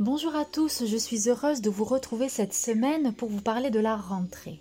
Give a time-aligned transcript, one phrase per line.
[0.00, 3.78] Bonjour à tous, je suis heureuse de vous retrouver cette semaine pour vous parler de
[3.78, 4.58] la rentrée.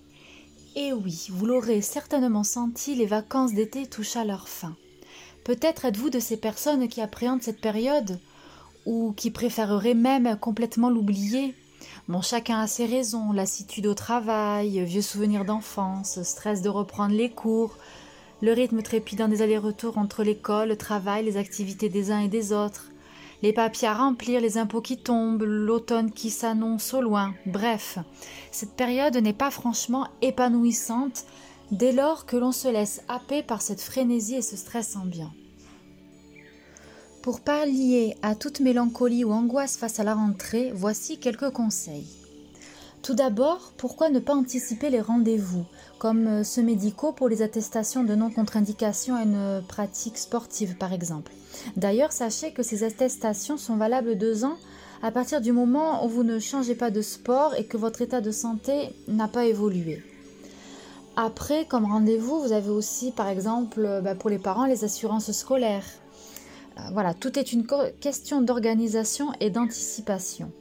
[0.75, 4.75] Et oui, vous l'aurez certainement senti, les vacances d'été touchent à leur fin.
[5.43, 8.19] Peut-être êtes-vous de ces personnes qui appréhendent cette période
[8.85, 11.55] ou qui préféreraient même complètement l'oublier.
[12.07, 17.31] Bon, chacun a ses raisons, lassitude au travail, vieux souvenirs d'enfance, stress de reprendre les
[17.31, 17.75] cours,
[18.43, 22.53] le rythme trépidant des allers-retours entre l'école, le travail, les activités des uns et des
[22.53, 22.92] autres,
[23.43, 27.35] les papiers à remplir, les impôts qui tombent, l'automne qui s'annonce au loin.
[27.45, 27.99] Bref,
[28.51, 31.25] cette période n'est pas franchement épanouissante
[31.69, 35.33] dès lors que l'on se laisse happer par cette frénésie et ce stress ambiant.
[37.21, 42.07] Pour pallier à toute mélancolie ou angoisse face à la rentrée, voici quelques conseils.
[43.01, 45.65] Tout d'abord, pourquoi ne pas anticiper les rendez-vous,
[46.03, 51.31] comme ceux médicaux pour les attestations de non-contre-indication à une pratique sportive par exemple
[51.77, 54.57] D'ailleurs, sachez que ces attestations sont valables deux ans
[55.01, 58.19] à partir du moment où vous ne changez pas de sport et que votre état
[58.19, 60.03] de santé n'a pas évolué.
[61.15, 65.85] Après, comme rendez-vous, vous avez aussi, par exemple, bah, pour les parents, les assurances scolaires.
[66.79, 67.65] Euh, voilà, tout est une
[68.01, 70.51] question d'organisation et d'anticipation.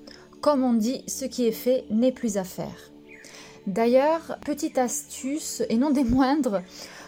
[0.41, 2.91] Comme on dit, ce qui est fait n'est plus à faire.
[3.66, 6.62] D'ailleurs, petite astuce, et non des moindres,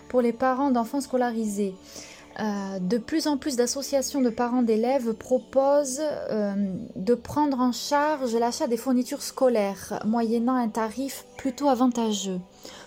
[0.09, 1.75] pour les parents d'enfants scolarisés.
[2.41, 6.55] Euh, de plus en plus d'associations de parents d'élèves proposent euh,
[6.97, 12.41] de prendre en charge l'achat des fournitures scolaires, moyennant un tarif plutôt avantageux.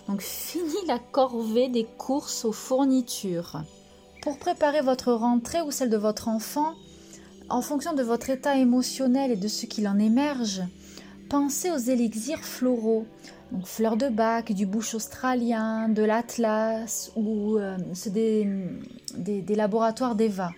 [0.06, 3.62] Donc fini la corvée des courses aux fournitures.
[4.20, 6.74] Pour préparer votre rentrée ou celle de votre enfant,
[7.48, 10.62] en fonction de votre état émotionnel et de ce qu'il en émerge,
[11.30, 13.06] pensez aux élixirs floraux
[13.52, 17.76] donc fleurs de bac, du bouche australien, de l'atlas ou euh,
[18.06, 20.50] des, laboratoires d'EVA.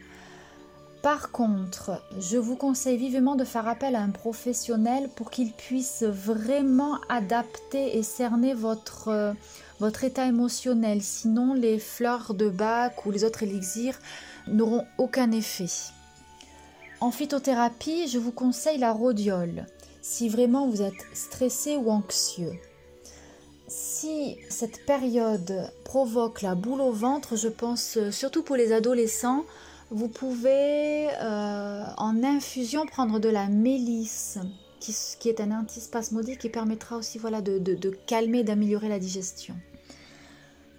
[1.02, 6.02] Par contre, je vous conseille vivement de faire appel à un professionnel pour qu'il puisse
[6.02, 9.32] vraiment adapter et cerner votre, euh,
[9.78, 11.00] votre état émotionnel.
[11.00, 13.98] Sinon, les fleurs de bac ou les autres élixirs
[14.46, 15.70] n'auront aucun effet.
[17.00, 19.64] En phytothérapie, je vous conseille la rhodiole
[20.02, 22.58] si vraiment vous êtes stressé ou anxieux.
[23.70, 29.44] Si cette période provoque la boule au ventre, je pense euh, surtout pour les adolescents,
[29.92, 34.38] vous pouvez euh, en infusion prendre de la mélisse,
[34.80, 39.54] qui, est un antispasmodique qui permettra aussi voilà, de, de calmer, d'améliorer la digestion.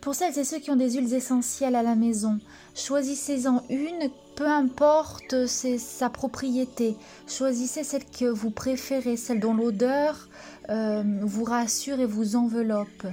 [0.02, 2.40] Pour celles et ceux qui ont des huiles essentielles à la maison,
[2.76, 6.96] choisissez-en une, peu importe sa propriété.
[7.28, 10.28] Choisissez celle que vous préférez, celle dont l'odeur
[10.70, 13.08] euh, vous rassure et vous enveloppe.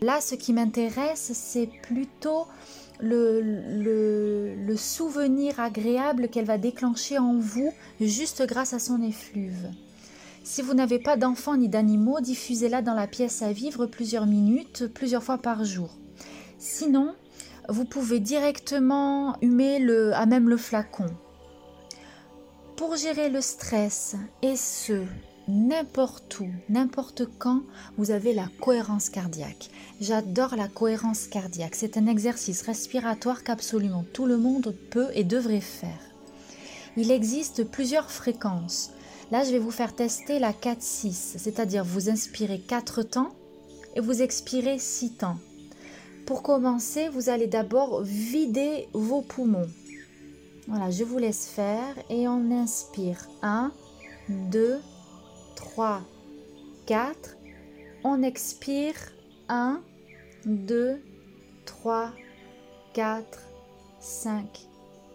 [0.00, 2.46] Là, ce qui m'intéresse, c'est plutôt
[3.00, 9.70] le, souvenir agréable qu'elle va déclencher en vous juste grâce à son effluve.
[10.42, 14.86] Si vous n'avez pas d'enfants ni d'animaux, diffusez-la dans la pièce à vivre plusieurs minutes,
[14.92, 15.96] plusieurs fois par jour.
[16.58, 17.14] Sinon,
[17.68, 19.80] vous pouvez directement humer
[20.12, 21.06] à même le flacon.
[22.76, 25.02] Pour gérer le stress, et ce,
[25.48, 27.62] n'importe où, n'importe quand,
[27.98, 29.70] vous avez la cohérence cardiaque.
[30.00, 31.74] J'adore la cohérence cardiaque.
[31.74, 36.00] C'est un exercice respiratoire qu'absolument tout le monde peut et devrait faire.
[36.96, 38.90] Il existe plusieurs fréquences.
[39.30, 43.34] Là, je vais vous faire tester la 4-6, c'est-à-dire vous inspirez 4 temps
[43.96, 45.38] et vous expirez 6 temps.
[46.26, 49.68] Pour commencer, vous allez d'abord vider vos poumons.
[50.68, 53.72] Voilà, je vous laisse faire et on inspire 1,
[54.28, 54.93] 2, 3,
[56.86, 57.36] 4.
[58.04, 58.94] On expire
[59.48, 59.82] 1,
[60.46, 61.02] 2,
[61.64, 62.12] 3,
[62.92, 63.38] 4,
[64.00, 64.68] 5,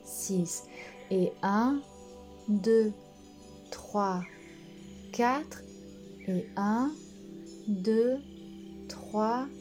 [0.03, 0.63] 6.
[1.11, 1.79] Et 1,
[2.47, 2.91] 2,
[3.71, 4.21] 3,
[5.13, 5.63] 4.
[6.27, 6.91] Et 1,
[7.67, 8.17] 2,
[8.87, 9.59] 3, 4.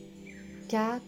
[0.68, 1.00] 4,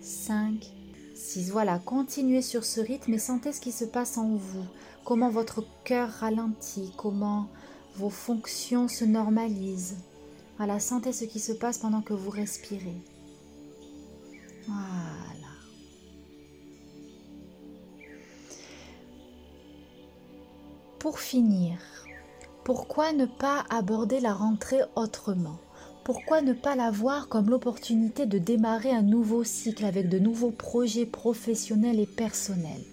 [0.00, 0.72] 5,
[1.14, 1.50] 6.
[1.50, 4.64] Voilà, continuez sur ce rythme et sentez ce qui se passe en vous.
[5.04, 7.48] Comment votre cœur ralentit, comment
[7.96, 9.96] vos fonctions se normalisent.
[10.56, 13.00] Voilà, sentez ce qui se passe pendant que vous respirez.
[14.66, 15.48] Voilà.
[20.98, 21.78] Pour finir,
[22.64, 25.58] pourquoi ne pas aborder la rentrée autrement?
[26.04, 30.50] Pourquoi ne pas la voir comme l'opportunité de démarrer un nouveau cycle avec de nouveaux
[30.50, 32.84] projets professionnels et personnels?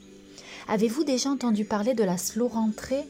[0.68, 3.06] Avez-vous déjà entendu parler de la slow rentrée?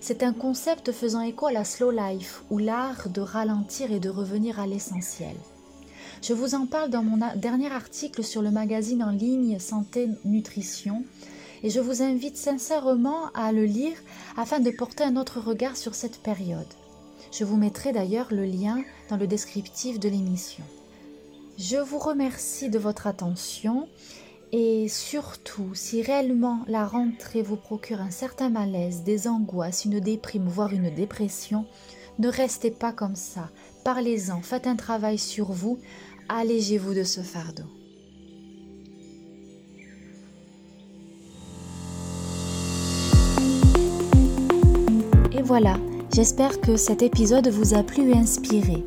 [0.00, 4.08] C'est un concept faisant écho à la slow life ou l'art de ralentir et de
[4.08, 5.36] revenir à l'essentiel.
[6.22, 11.04] Je vous en parle dans mon dernier article sur le magazine en ligne Santé Nutrition
[11.62, 13.96] et je vous invite sincèrement à le lire
[14.36, 16.66] afin de porter un autre regard sur cette période.
[17.32, 20.64] Je vous mettrai d'ailleurs le lien dans le descriptif de l'émission.
[21.58, 23.88] Je vous remercie de votre attention
[24.58, 30.48] et surtout, si réellement la rentrée vous procure un certain malaise, des angoisses, une déprime,
[30.48, 31.66] voire une dépression,
[32.18, 33.50] ne restez pas comme ça.
[33.84, 35.78] Parlez-en, faites un travail sur vous,
[36.30, 37.64] allégez-vous de ce fardeau.
[45.32, 45.76] Et voilà,
[46.14, 48.86] j'espère que cet épisode vous a plu et inspiré.